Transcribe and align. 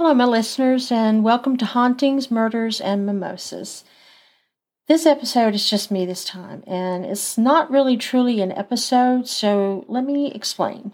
Hello, 0.00 0.14
my 0.14 0.24
listeners, 0.24 0.90
and 0.90 1.22
welcome 1.22 1.58
to 1.58 1.66
Hauntings, 1.66 2.30
Murders, 2.30 2.80
and 2.80 3.04
Mimosas. 3.04 3.84
This 4.88 5.04
episode 5.04 5.54
is 5.54 5.68
just 5.68 5.90
me 5.90 6.06
this 6.06 6.24
time, 6.24 6.64
and 6.66 7.04
it's 7.04 7.36
not 7.36 7.70
really 7.70 7.98
truly 7.98 8.40
an 8.40 8.50
episode, 8.50 9.28
so 9.28 9.84
let 9.88 10.04
me 10.04 10.32
explain. 10.32 10.92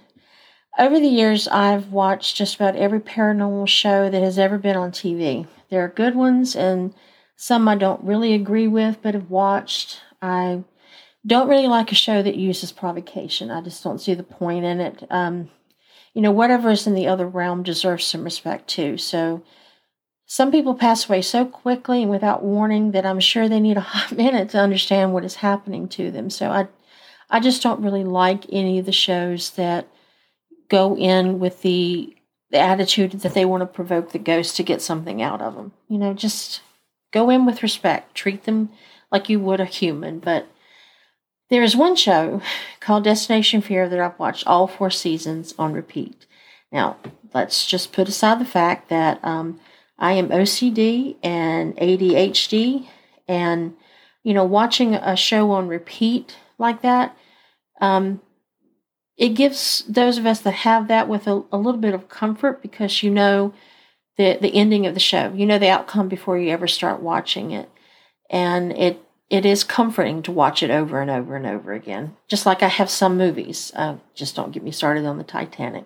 Over 0.76 0.98
the 0.98 1.06
years, 1.06 1.46
I've 1.46 1.92
watched 1.92 2.34
just 2.34 2.56
about 2.56 2.74
every 2.74 2.98
paranormal 2.98 3.68
show 3.68 4.10
that 4.10 4.22
has 4.24 4.40
ever 4.40 4.58
been 4.58 4.74
on 4.74 4.90
TV. 4.90 5.46
There 5.70 5.84
are 5.84 5.88
good 5.88 6.16
ones, 6.16 6.56
and 6.56 6.92
some 7.36 7.68
I 7.68 7.76
don't 7.76 8.02
really 8.02 8.34
agree 8.34 8.66
with, 8.66 9.00
but 9.02 9.14
have 9.14 9.30
watched. 9.30 10.00
I 10.20 10.64
don't 11.24 11.48
really 11.48 11.68
like 11.68 11.92
a 11.92 11.94
show 11.94 12.24
that 12.24 12.34
uses 12.34 12.72
provocation. 12.72 13.52
I 13.52 13.60
just 13.60 13.84
don't 13.84 14.00
see 14.00 14.14
the 14.14 14.24
point 14.24 14.64
in 14.64 14.80
it. 14.80 15.04
Um, 15.10 15.48
you 16.16 16.22
know, 16.22 16.32
whatever 16.32 16.70
is 16.70 16.86
in 16.86 16.94
the 16.94 17.06
other 17.06 17.28
realm 17.28 17.62
deserves 17.62 18.06
some 18.06 18.24
respect 18.24 18.68
too. 18.68 18.96
So, 18.96 19.42
some 20.24 20.50
people 20.50 20.74
pass 20.74 21.06
away 21.06 21.20
so 21.20 21.44
quickly 21.44 22.00
and 22.00 22.10
without 22.10 22.42
warning 22.42 22.92
that 22.92 23.04
I'm 23.04 23.20
sure 23.20 23.50
they 23.50 23.60
need 23.60 23.76
a 23.76 23.80
hot 23.92 24.16
minute 24.16 24.48
to 24.50 24.58
understand 24.58 25.12
what 25.12 25.26
is 25.26 25.34
happening 25.34 25.88
to 25.90 26.10
them. 26.10 26.30
So, 26.30 26.50
I, 26.50 26.68
I 27.28 27.38
just 27.38 27.62
don't 27.62 27.82
really 27.82 28.02
like 28.02 28.46
any 28.50 28.78
of 28.78 28.86
the 28.86 28.92
shows 28.92 29.50
that 29.50 29.88
go 30.70 30.96
in 30.96 31.38
with 31.38 31.60
the 31.60 32.16
the 32.50 32.60
attitude 32.60 33.12
that 33.12 33.34
they 33.34 33.44
want 33.44 33.60
to 33.60 33.66
provoke 33.66 34.12
the 34.12 34.18
ghost 34.18 34.56
to 34.56 34.62
get 34.62 34.80
something 34.80 35.20
out 35.20 35.42
of 35.42 35.54
them. 35.54 35.72
You 35.86 35.98
know, 35.98 36.14
just 36.14 36.62
go 37.12 37.28
in 37.28 37.44
with 37.44 37.62
respect, 37.62 38.14
treat 38.14 38.44
them 38.44 38.70
like 39.12 39.28
you 39.28 39.38
would 39.40 39.60
a 39.60 39.66
human. 39.66 40.20
But 40.20 40.46
there 41.48 41.62
is 41.62 41.76
one 41.76 41.96
show 41.96 42.40
called 42.80 43.04
Destination 43.04 43.60
Fear 43.60 43.88
that 43.88 44.00
I've 44.00 44.18
watched 44.18 44.46
all 44.46 44.66
four 44.66 44.90
seasons 44.90 45.54
on 45.58 45.72
repeat. 45.72 46.26
Now, 46.72 46.96
let's 47.32 47.66
just 47.66 47.92
put 47.92 48.08
aside 48.08 48.40
the 48.40 48.44
fact 48.44 48.88
that 48.88 49.24
um, 49.24 49.60
I 49.98 50.12
am 50.12 50.28
OCD 50.28 51.16
and 51.22 51.76
ADHD, 51.76 52.86
and 53.28 53.74
you 54.22 54.34
know, 54.34 54.44
watching 54.44 54.94
a 54.94 55.16
show 55.16 55.52
on 55.52 55.68
repeat 55.68 56.36
like 56.58 56.82
that 56.82 57.16
um, 57.80 58.20
it 59.16 59.30
gives 59.30 59.84
those 59.88 60.18
of 60.18 60.26
us 60.26 60.40
that 60.40 60.52
have 60.52 60.88
that 60.88 61.08
with 61.08 61.26
a, 61.26 61.42
a 61.52 61.56
little 61.56 61.80
bit 61.80 61.94
of 61.94 62.08
comfort 62.08 62.62
because 62.62 63.02
you 63.02 63.10
know 63.10 63.54
the 64.16 64.38
the 64.40 64.54
ending 64.54 64.86
of 64.86 64.94
the 64.94 65.00
show. 65.00 65.32
You 65.34 65.46
know 65.46 65.58
the 65.58 65.70
outcome 65.70 66.08
before 66.08 66.38
you 66.38 66.50
ever 66.50 66.68
start 66.68 67.00
watching 67.00 67.50
it. 67.50 67.70
And 68.28 68.72
it 68.72 69.00
it 69.28 69.44
is 69.44 69.64
comforting 69.64 70.22
to 70.22 70.32
watch 70.32 70.62
it 70.62 70.70
over 70.70 71.00
and 71.00 71.10
over 71.10 71.34
and 71.36 71.46
over 71.46 71.72
again. 71.72 72.16
Just 72.28 72.46
like 72.46 72.62
I 72.62 72.68
have 72.68 72.90
some 72.90 73.16
movies. 73.16 73.72
Uh, 73.74 73.96
just 74.14 74.36
don't 74.36 74.52
get 74.52 74.62
me 74.62 74.70
started 74.70 75.04
on 75.04 75.18
the 75.18 75.24
Titanic. 75.24 75.84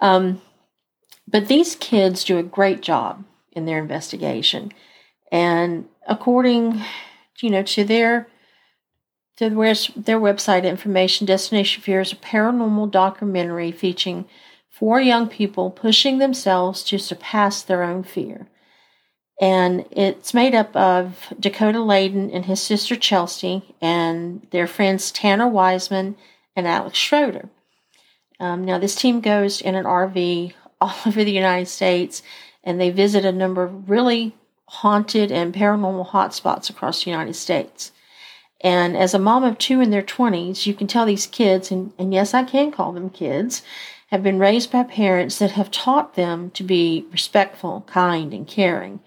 Um, 0.00 0.40
but 1.26 1.48
these 1.48 1.74
kids 1.76 2.24
do 2.24 2.38
a 2.38 2.42
great 2.42 2.80
job 2.80 3.24
in 3.52 3.66
their 3.66 3.78
investigation. 3.78 4.72
And 5.32 5.86
according, 6.06 6.80
you 7.40 7.50
know, 7.50 7.62
to 7.62 7.84
their 7.84 8.28
to 9.36 9.48
their 9.96 10.20
website 10.20 10.64
information, 10.64 11.26
Destination 11.26 11.82
Fear 11.82 12.02
is 12.02 12.12
a 12.12 12.16
paranormal 12.16 12.90
documentary 12.90 13.72
featuring 13.72 14.26
four 14.68 15.00
young 15.00 15.28
people 15.28 15.70
pushing 15.70 16.18
themselves 16.18 16.82
to 16.84 16.98
surpass 16.98 17.62
their 17.62 17.82
own 17.82 18.02
fear. 18.02 18.48
And 19.40 19.86
it's 19.90 20.34
made 20.34 20.54
up 20.54 20.76
of 20.76 21.32
Dakota 21.40 21.82
Laden 21.82 22.30
and 22.30 22.44
his 22.44 22.60
sister 22.60 22.94
Chelsea 22.94 23.74
and 23.80 24.46
their 24.50 24.66
friends 24.66 25.10
Tanner 25.10 25.48
Wiseman 25.48 26.16
and 26.54 26.68
Alex 26.68 26.98
Schroeder. 26.98 27.48
Um, 28.38 28.66
now, 28.66 28.78
this 28.78 28.94
team 28.94 29.22
goes 29.22 29.62
in 29.62 29.74
an 29.74 29.86
RV 29.86 30.52
all 30.80 30.94
over 31.06 31.24
the 31.24 31.32
United 31.32 31.66
States 31.66 32.22
and 32.62 32.78
they 32.78 32.90
visit 32.90 33.24
a 33.24 33.32
number 33.32 33.62
of 33.62 33.88
really 33.88 34.34
haunted 34.66 35.32
and 35.32 35.54
paranormal 35.54 36.10
hotspots 36.10 36.68
across 36.68 37.02
the 37.02 37.10
United 37.10 37.34
States. 37.34 37.92
And 38.60 38.94
as 38.96 39.14
a 39.14 39.18
mom 39.18 39.42
of 39.42 39.56
two 39.56 39.80
in 39.80 39.90
their 39.90 40.02
20s, 40.02 40.66
you 40.66 40.74
can 40.74 40.86
tell 40.86 41.06
these 41.06 41.26
kids, 41.26 41.70
and, 41.70 41.92
and 41.98 42.12
yes, 42.12 42.34
I 42.34 42.44
can 42.44 42.70
call 42.70 42.92
them 42.92 43.08
kids, 43.08 43.62
have 44.08 44.22
been 44.22 44.38
raised 44.38 44.70
by 44.70 44.82
parents 44.82 45.38
that 45.38 45.52
have 45.52 45.70
taught 45.70 46.14
them 46.14 46.50
to 46.50 46.62
be 46.62 47.06
respectful, 47.10 47.84
kind, 47.86 48.34
and 48.34 48.46
caring. 48.46 49.00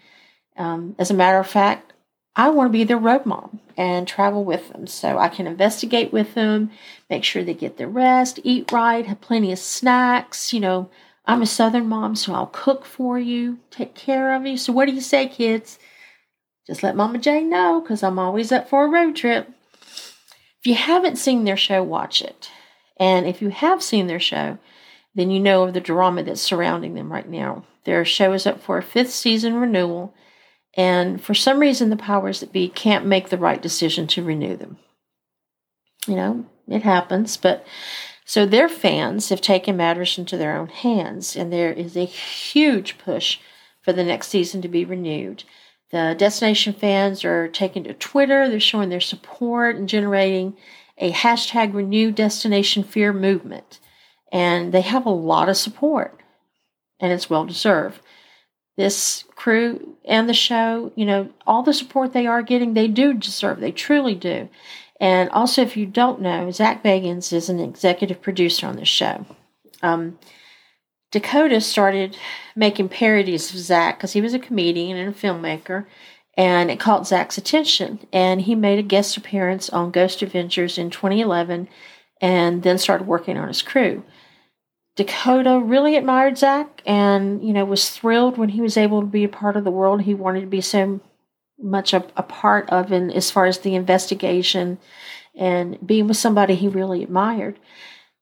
Um, 0.57 0.95
as 0.99 1.11
a 1.11 1.15
matter 1.15 1.39
of 1.39 1.47
fact, 1.47 1.93
I 2.35 2.49
want 2.49 2.69
to 2.69 2.77
be 2.77 2.83
their 2.83 2.97
road 2.97 3.25
mom 3.25 3.59
and 3.77 4.07
travel 4.07 4.43
with 4.43 4.69
them 4.69 4.87
so 4.87 5.17
I 5.17 5.29
can 5.29 5.45
investigate 5.45 6.11
with 6.11 6.33
them, 6.33 6.71
make 7.09 7.23
sure 7.23 7.43
they 7.43 7.53
get 7.53 7.77
their 7.77 7.87
rest, 7.87 8.39
eat 8.43 8.71
right, 8.71 9.05
have 9.05 9.21
plenty 9.21 9.51
of 9.51 9.59
snacks. 9.59 10.51
You 10.51 10.59
know, 10.59 10.89
I'm 11.25 11.41
a 11.41 11.45
Southern 11.45 11.87
mom, 11.87 12.15
so 12.15 12.33
I'll 12.33 12.47
cook 12.47 12.85
for 12.85 13.19
you, 13.19 13.59
take 13.69 13.93
care 13.93 14.33
of 14.33 14.45
you. 14.45 14.57
So, 14.57 14.73
what 14.73 14.87
do 14.87 14.93
you 14.93 15.01
say, 15.01 15.27
kids? 15.27 15.77
Just 16.65 16.81
let 16.81 16.95
Mama 16.95 17.17
Jane 17.17 17.49
know 17.49 17.81
because 17.81 18.03
I'm 18.03 18.17
always 18.17 18.51
up 18.51 18.69
for 18.69 18.85
a 18.85 18.89
road 18.89 19.15
trip. 19.15 19.49
If 19.81 20.67
you 20.67 20.75
haven't 20.75 21.17
seen 21.17 21.43
their 21.43 21.57
show, 21.57 21.83
watch 21.83 22.21
it. 22.21 22.49
And 22.97 23.27
if 23.27 23.41
you 23.41 23.49
have 23.49 23.83
seen 23.83 24.07
their 24.07 24.19
show, 24.19 24.57
then 25.13 25.29
you 25.29 25.39
know 25.39 25.63
of 25.63 25.73
the 25.73 25.81
drama 25.81 26.23
that's 26.23 26.41
surrounding 26.41 26.93
them 26.93 27.11
right 27.11 27.27
now. 27.27 27.65
Their 27.83 28.05
show 28.05 28.33
is 28.33 28.47
up 28.47 28.61
for 28.61 28.77
a 28.77 28.83
fifth 28.83 29.11
season 29.11 29.55
renewal, 29.55 30.13
and 30.75 31.21
for 31.23 31.33
some 31.33 31.59
reason, 31.59 31.89
the 31.89 31.95
powers 31.95 32.39
that 32.39 32.51
be 32.51 32.67
can't 32.67 33.05
make 33.05 33.29
the 33.29 33.37
right 33.37 33.61
decision 33.61 34.07
to 34.07 34.23
renew 34.23 34.57
them. 34.57 34.77
You 36.07 36.15
know, 36.15 36.45
it 36.67 36.83
happens, 36.83 37.37
but 37.37 37.65
so 38.25 38.45
their 38.45 38.69
fans 38.69 39.29
have 39.29 39.41
taken 39.41 39.77
matters 39.77 40.17
into 40.17 40.37
their 40.37 40.57
own 40.57 40.69
hands, 40.69 41.35
and 41.35 41.51
there 41.51 41.71
is 41.71 41.95
a 41.95 42.05
huge 42.05 42.97
push 42.97 43.39
for 43.81 43.93
the 43.93 44.03
next 44.03 44.29
season 44.29 44.61
to 44.61 44.67
be 44.67 44.85
renewed. 44.85 45.43
The 45.91 46.15
destination 46.17 46.73
fans 46.73 47.23
are 47.23 47.47
taking 47.47 47.83
to 47.83 47.93
Twitter, 47.93 48.49
they're 48.49 48.59
showing 48.59 48.89
their 48.89 48.99
support 48.99 49.75
and 49.75 49.87
generating 49.87 50.57
a 50.97 51.11
hashtag 51.11 51.73
renew 51.73 52.11
destination 52.11 52.83
fear 52.83 53.13
movement. 53.13 53.79
And 54.31 54.71
they 54.71 54.81
have 54.81 55.05
a 55.05 55.11
lot 55.11 55.49
of 55.49 55.57
support, 55.57 56.19
and 56.99 57.11
it's 57.11 57.29
well 57.29 57.45
deserved. 57.45 57.99
This 58.75 59.23
crew 59.35 59.95
and 60.05 60.27
the 60.27 60.33
show, 60.33 60.91
you 60.95 61.05
know, 61.05 61.29
all 61.45 61.63
the 61.63 61.73
support 61.73 62.13
they 62.13 62.25
are 62.25 62.41
getting, 62.41 62.73
they 62.73 62.87
do 62.87 63.13
deserve. 63.13 63.59
They 63.59 63.71
truly 63.71 64.15
do. 64.15 64.49
And 64.99 65.29
also, 65.29 65.61
if 65.61 65.75
you 65.77 65.85
don't 65.85 66.21
know, 66.21 66.49
Zak 66.49 66.83
Bagans 66.83 67.33
is 67.33 67.49
an 67.49 67.59
executive 67.59 68.21
producer 68.21 68.67
on 68.67 68.77
the 68.77 68.85
show. 68.85 69.25
Um, 69.81 70.17
Dakota 71.11 71.61
started 71.61 72.17
making 72.55 72.89
parodies 72.89 73.53
of 73.53 73.59
Zak 73.59 73.97
because 73.97 74.13
he 74.13 74.21
was 74.21 74.33
a 74.33 74.39
comedian 74.39 74.97
and 74.97 75.13
a 75.13 75.17
filmmaker, 75.17 75.85
and 76.35 76.71
it 76.71 76.79
caught 76.79 77.05
Zak's 77.05 77.37
attention. 77.37 77.99
And 78.11 78.41
he 78.41 78.55
made 78.55 78.79
a 78.79 78.83
guest 78.83 79.17
appearance 79.17 79.69
on 79.69 79.91
Ghost 79.91 80.21
Adventures 80.21 80.77
in 80.77 80.89
2011 80.89 81.67
and 82.21 82.63
then 82.63 82.77
started 82.77 83.05
working 83.05 83.37
on 83.37 83.49
his 83.49 83.61
crew. 83.61 84.03
Dakota 84.95 85.59
really 85.59 85.95
admired 85.95 86.37
Zak 86.37 86.81
and, 86.85 87.43
you 87.43 87.53
know, 87.53 87.65
was 87.65 87.89
thrilled 87.89 88.37
when 88.37 88.49
he 88.49 88.61
was 88.61 88.77
able 88.77 89.01
to 89.01 89.07
be 89.07 89.23
a 89.23 89.29
part 89.29 89.57
of 89.57 89.63
the 89.63 89.71
world 89.71 90.01
he 90.01 90.13
wanted 90.13 90.41
to 90.41 90.47
be 90.47 90.61
so 90.61 90.99
much 91.59 91.93
a, 91.93 92.05
a 92.15 92.23
part 92.23 92.69
of 92.69 92.91
in 92.91 93.09
as 93.11 93.31
far 93.31 93.45
as 93.45 93.59
the 93.59 93.75
investigation 93.75 94.77
and 95.35 95.85
being 95.85 96.07
with 96.07 96.17
somebody 96.17 96.55
he 96.55 96.67
really 96.67 97.03
admired. 97.03 97.59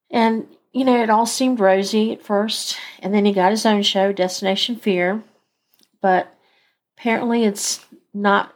And 0.09 0.48
you 0.72 0.86
know, 0.86 1.02
it 1.02 1.09
all 1.09 1.26
seemed 1.26 1.59
rosy 1.59 2.14
at 2.14 2.24
first, 2.24 2.78
and 3.00 3.14
then 3.14 3.26
he 3.26 3.34
got 3.34 3.52
his 3.52 3.66
own 3.66 3.82
show, 3.84 4.14
Destination 4.14 4.78
Fear, 4.78 5.24
but 6.02 6.34
apparently 6.98 7.44
it's 7.44 7.86
not 8.14 8.56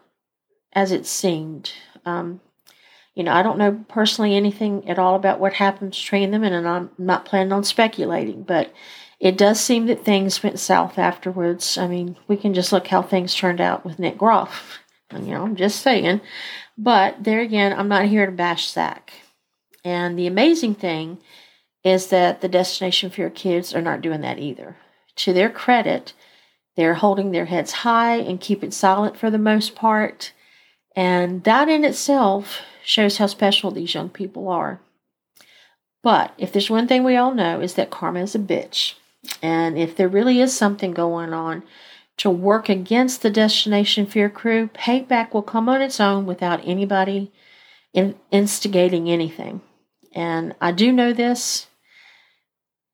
as 0.71 0.91
it 0.91 1.05
seemed. 1.05 1.73
Um, 2.05 2.39
you 3.15 3.23
know, 3.23 3.31
I 3.31 3.43
don't 3.43 3.57
know 3.57 3.83
personally 3.87 4.35
anything 4.35 4.87
at 4.89 4.99
all 4.99 5.15
about 5.15 5.39
what 5.39 5.53
happened 5.53 5.91
between 5.91 6.31
them, 6.31 6.43
and 6.43 6.67
I'm 6.67 6.91
not 6.97 7.25
planning 7.25 7.53
on 7.53 7.63
speculating, 7.63 8.43
but 8.43 8.73
it 9.19 9.37
does 9.37 9.59
seem 9.59 9.85
that 9.87 10.03
things 10.03 10.43
went 10.43 10.59
south 10.59 10.99
afterwards. 10.99 11.77
I 11.77 11.87
mean, 11.87 12.17
we 12.27 12.35
can 12.35 12.53
just 12.53 12.73
look 12.73 12.87
how 12.87 13.01
things 13.01 13.33
turned 13.33 13.61
out 13.61 13.85
with 13.85 13.99
Nick 13.99 14.17
Groff. 14.17 14.79
You 15.13 15.33
know, 15.33 15.43
I'm 15.43 15.55
just 15.55 15.81
saying. 15.81 16.19
But 16.77 17.23
there 17.23 17.39
again, 17.39 17.71
I'm 17.71 17.87
not 17.87 18.05
here 18.05 18.25
to 18.25 18.31
bash 18.31 18.69
Zak. 18.69 19.13
And 19.85 20.17
the 20.17 20.27
amazing 20.27 20.75
thing 20.75 21.19
is 21.83 22.07
that 22.07 22.41
the 22.41 22.49
Destination 22.49 23.11
Fear 23.11 23.29
kids 23.29 23.73
are 23.73 23.83
not 23.83 24.01
doing 24.01 24.21
that 24.21 24.39
either. 24.39 24.75
To 25.17 25.31
their 25.31 25.49
credit, 25.49 26.13
they're 26.75 26.95
holding 26.95 27.31
their 27.31 27.45
heads 27.45 27.71
high 27.71 28.15
and 28.15 28.41
keeping 28.41 28.71
silent 28.71 29.15
for 29.15 29.29
the 29.29 29.37
most 29.37 29.75
part. 29.75 30.33
And 30.95 31.43
that 31.43 31.69
in 31.69 31.85
itself 31.85 32.61
shows 32.85 33.17
how 33.17 33.27
special 33.27 33.71
these 33.71 33.93
young 33.93 34.09
people 34.09 34.47
are. 34.47 34.79
But 36.03 36.33
if 36.37 36.51
there's 36.51 36.69
one 36.69 36.87
thing 36.87 37.03
we 37.03 37.15
all 37.15 37.33
know 37.33 37.59
is 37.59 37.73
that 37.73 37.89
karma 37.89 38.21
is 38.21 38.35
a 38.35 38.39
bitch. 38.39 38.93
And 39.41 39.77
if 39.77 39.95
there 39.95 40.07
really 40.07 40.39
is 40.39 40.55
something 40.55 40.91
going 40.91 41.33
on 41.33 41.63
to 42.17 42.29
work 42.29 42.69
against 42.69 43.21
the 43.21 43.31
Destination 43.31 44.05
Fear 44.05 44.29
crew, 44.29 44.69
payback 44.73 45.33
will 45.33 45.41
come 45.41 45.67
on 45.67 45.81
its 45.81 45.99
own 45.99 46.25
without 46.25 46.61
anybody 46.63 47.31
in, 47.91 48.15
instigating 48.31 49.09
anything. 49.09 49.61
And 50.13 50.55
I 50.61 50.71
do 50.71 50.91
know 50.91 51.11
this 51.11 51.67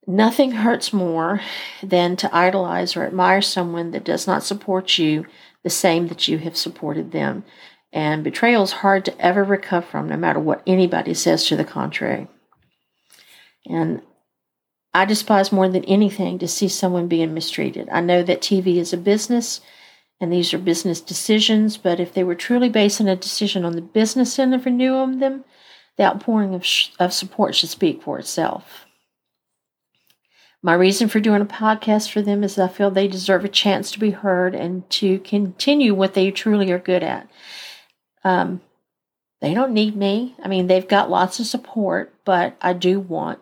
Nothing 0.06 0.50
hurts 0.52 0.92
more 0.92 1.40
than 1.80 2.16
to 2.16 2.34
idolize 2.34 2.96
or 2.96 3.04
admire 3.04 3.40
someone 3.40 3.92
that 3.92 4.04
does 4.04 4.26
not 4.26 4.42
support 4.42 4.98
you 4.98 5.26
the 5.62 5.70
same 5.70 6.08
that 6.08 6.26
you 6.26 6.38
have 6.38 6.56
supported 6.56 7.12
them. 7.12 7.44
And 7.92 8.24
betrayal 8.24 8.62
is 8.62 8.72
hard 8.72 9.04
to 9.04 9.20
ever 9.20 9.44
recover 9.44 9.86
from, 9.86 10.08
no 10.08 10.16
matter 10.16 10.40
what 10.40 10.62
anybody 10.66 11.14
says 11.14 11.46
to 11.46 11.56
the 11.56 11.64
contrary. 11.64 12.28
And 13.66 14.02
I 14.94 15.04
despise 15.04 15.52
more 15.52 15.68
than 15.68 15.84
anything 15.84 16.38
to 16.38 16.48
see 16.48 16.68
someone 16.68 17.08
being 17.08 17.34
mistreated. 17.34 17.88
I 17.90 18.00
know 18.00 18.22
that 18.22 18.40
TV 18.40 18.76
is 18.76 18.92
a 18.92 18.98
business 18.98 19.60
and 20.20 20.32
these 20.32 20.54
are 20.54 20.58
business 20.58 21.00
decisions, 21.00 21.76
but 21.76 21.98
if 21.98 22.14
they 22.14 22.22
were 22.22 22.34
truly 22.34 22.68
basing 22.68 23.08
a 23.08 23.16
decision 23.16 23.64
on 23.64 23.72
the 23.72 23.82
business 23.82 24.38
end 24.38 24.54
of 24.54 24.64
renewing 24.64 25.18
them, 25.18 25.44
the 25.96 26.04
outpouring 26.04 26.54
of, 26.54 26.64
sh- 26.64 26.90
of 27.00 27.12
support 27.12 27.54
should 27.54 27.70
speak 27.70 28.02
for 28.02 28.18
itself. 28.18 28.86
My 30.62 30.74
reason 30.74 31.08
for 31.08 31.18
doing 31.18 31.42
a 31.42 31.46
podcast 31.46 32.12
for 32.12 32.22
them 32.22 32.44
is 32.44 32.56
I 32.56 32.68
feel 32.68 32.90
they 32.90 33.08
deserve 33.08 33.44
a 33.44 33.48
chance 33.48 33.90
to 33.90 33.98
be 33.98 34.10
heard 34.10 34.54
and 34.54 34.88
to 34.90 35.18
continue 35.18 35.92
what 35.92 36.14
they 36.14 36.30
truly 36.30 36.70
are 36.70 36.78
good 36.78 37.02
at. 37.02 37.28
Um, 38.24 38.60
they 39.40 39.54
don't 39.54 39.72
need 39.72 39.96
me. 39.96 40.36
I 40.42 40.48
mean, 40.48 40.68
they've 40.68 40.86
got 40.86 41.10
lots 41.10 41.40
of 41.40 41.46
support, 41.46 42.14
but 42.24 42.56
I 42.60 42.72
do 42.72 43.00
want 43.00 43.40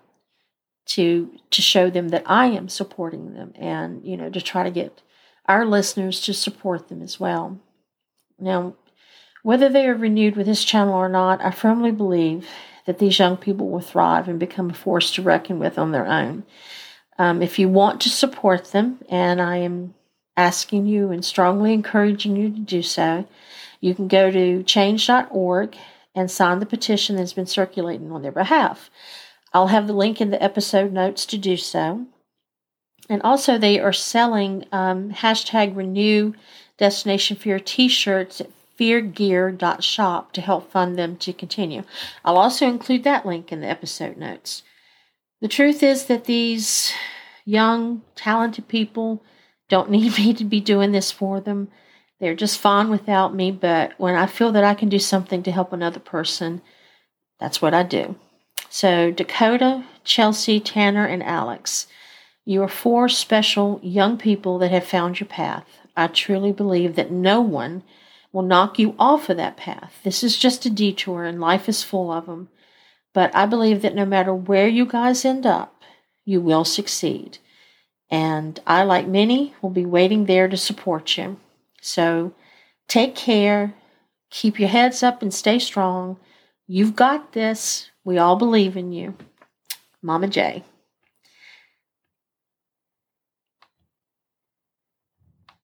to 0.87 1.31
to 1.51 1.63
show 1.63 1.91
them 1.91 2.09
that 2.09 2.25
I 2.27 2.47
am 2.47 2.69
supporting 2.69 3.35
them, 3.35 3.53
and 3.57 4.05
you 4.05 4.17
know, 4.17 4.31
to 4.31 4.41
try 4.41 4.63
to 4.63 4.71
get 4.71 5.03
our 5.47 5.65
listeners 5.65 6.21
to 6.23 6.35
support 6.35 6.89
them 6.89 7.03
as 7.03 7.21
well. 7.21 7.59
Now, 8.39 8.75
whether 9.43 9.69
they 9.69 9.87
are 9.87 9.95
renewed 9.95 10.37
with 10.37 10.47
this 10.47 10.65
channel 10.65 10.95
or 10.95 11.09
not, 11.09 11.43
I 11.45 11.51
firmly 11.51 11.93
believe 11.93 12.49
that 12.87 12.99
these 12.99 13.19
young 13.19 13.37
people 13.37 13.69
will 13.69 13.81
thrive 13.81 14.29
and 14.29 14.41
become 14.41 14.71
a 14.71 14.75
force 14.75 15.11
to 15.13 15.23
reckon 15.23 15.59
with 15.59 15.79
on 15.79 15.93
their 15.93 16.07
own. 16.07 16.45
Um, 17.19 17.43
if 17.43 17.59
you 17.59 17.69
want 17.69 18.01
to 18.01 18.09
support 18.09 18.73
them, 18.73 18.99
and 19.09 19.41
I 19.41 19.59
am 19.59 19.95
asking 20.37 20.87
you 20.87 21.11
and 21.11 21.25
strongly 21.25 21.75
encouraging 21.75 22.37
you 22.37 22.49
to 22.51 22.61
do 22.61 22.83
so, 22.83 23.27
you 23.81 23.95
can 23.95 24.09
go 24.09 24.31
to 24.31 24.63
change.org 24.63 25.77
and 26.15 26.31
sign 26.31 26.59
the 26.59 26.67
petition 26.67 27.17
that's 27.17 27.33
been 27.33 27.47
circulating 27.47 28.13
on 28.13 28.23
their 28.23 28.33
behalf. 28.33 28.91
I'll 29.53 29.69
have 29.69 29.87
the 29.87 29.93
link 29.93 30.21
in 30.21 30.31
the 30.31 30.43
episode 30.43 30.93
notes 30.93 31.27
to 31.27 31.39
do 31.39 31.57
so. 31.57 32.07
And 33.09 33.23
also, 33.23 33.59
they 33.59 33.81
are 33.81 33.93
selling 33.93 34.67
um, 34.71 35.11
hashtag 35.11 35.75
renew 35.75 36.35
destination 36.79 37.37
fear 37.37 37.59
t 37.59 37.89
shirts 37.89 38.41
at 38.41 38.51
feargear.shop 38.79 40.33
to 40.33 40.41
help 40.41 40.71
fund 40.71 40.97
them 40.97 41.17
to 41.17 41.33
continue. 41.33 41.83
I'll 42.25 42.39
also 42.39 42.67
include 42.67 43.05
that 43.05 43.27
link 43.27 43.53
in 43.53 43.61
the 43.61 43.69
episode 43.69 44.17
notes. 44.17 44.63
The 45.41 45.49
truth 45.49 45.83
is 45.83 46.07
that 46.07 46.25
these 46.25 46.93
young, 47.45 48.03
talented 48.15 48.69
people 48.69 49.23
don't 49.69 49.91
need 49.91 50.17
me 50.17 50.33
to 50.35 50.45
be 50.45 50.61
doing 50.61 50.93
this 50.93 51.11
for 51.11 51.41
them. 51.41 51.69
They're 52.21 52.35
just 52.35 52.59
fine 52.61 52.91
without 52.91 53.35
me, 53.35 53.51
but 53.51 53.95
when 53.99 54.15
I 54.15 54.27
feel 54.27 54.53
that 54.53 54.65
I 54.65 54.75
can 54.75 54.91
do 54.91 54.99
something 54.99 55.43
to 55.43 55.51
help 55.51 55.73
another 55.73 56.01
person, 56.01 56.61
that's 57.39 57.63
what 57.63 57.73
I 57.73 57.83
do. 57.83 58.17
So, 58.69 59.11
Dakota, 59.11 59.85
Chelsea, 60.05 60.61
Tanner, 60.61 61.07
and 61.07 61.23
Alex, 61.23 61.87
you 62.45 62.63
are 62.63 62.69
four 62.69 63.09
special 63.09 63.81
young 63.83 64.19
people 64.19 64.59
that 64.59 64.71
have 64.71 64.87
found 64.87 65.19
your 65.19 65.29
path. 65.29 65.65
I 65.97 66.09
truly 66.09 66.53
believe 66.53 66.95
that 66.97 67.11
no 67.11 67.41
one 67.41 67.83
will 68.33 68.43
knock 68.43 68.79
you 68.79 68.95
off 68.99 69.29
of 69.29 69.39
that 69.39 69.57
path. 69.57 69.95
This 70.05 70.23
is 70.23 70.37
just 70.37 70.67
a 70.67 70.71
detour, 70.71 71.25
and 71.25 71.41
life 71.41 71.69
is 71.69 71.83
full 71.83 72.13
of 72.13 72.27
them. 72.27 72.49
But 73.15 73.35
I 73.35 73.47
believe 73.47 73.83
that 73.83 73.95
no 73.95 74.05
matter 74.05 74.35
where 74.35 74.69
you 74.69 74.85
guys 74.85 75.25
end 75.25 75.47
up, 75.47 75.83
you 76.25 76.41
will 76.41 76.65
succeed. 76.65 77.39
And 78.11 78.61
I, 78.67 78.83
like 78.85 79.09
many, 79.09 79.55
will 79.63 79.71
be 79.71 79.87
waiting 79.87 80.27
there 80.27 80.49
to 80.49 80.57
support 80.57 81.17
you. 81.17 81.39
So 81.81 82.33
take 82.89 83.15
care, 83.15 83.75
keep 84.31 84.61
your 84.61 84.69
heads 84.69 85.03
up, 85.03 85.23
and 85.23 85.33
stay 85.33 85.59
strong. 85.59 86.19
You've 86.67 86.97
got 86.97 87.33
this. 87.33 87.91
We 88.05 88.19
all 88.19 88.37
believe 88.37 88.77
in 88.77 88.93
you. 88.93 89.15
Mama 90.03 90.29
J. 90.29 90.65